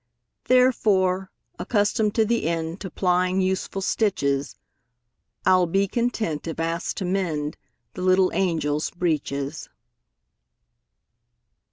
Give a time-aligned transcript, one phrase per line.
[0.45, 1.29] Therefore,
[1.59, 7.53] accustomed to the endTo plying useful stitches,I 'll be content if asked to mendThe
[7.97, 9.69] little angels' breeches.